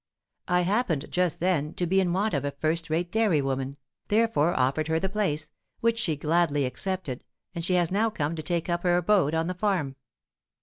[0.47, 3.77] I happened, just then, to be in want of a first rate dairy woman,
[4.07, 8.41] therefore offered her the place, which she gladly accepted, and she has now come to
[8.41, 9.95] take up her abode on the farm."